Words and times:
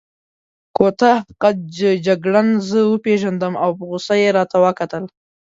کوتاه 0.77 1.19
قد 1.41 1.57
جګړن 2.07 2.47
زه 2.69 2.79
وپېژندم 2.91 3.53
او 3.63 3.69
په 3.77 3.83
غوسه 3.89 4.15
يې 4.21 4.29
راته 4.37 4.57
وکتل. 4.65 5.03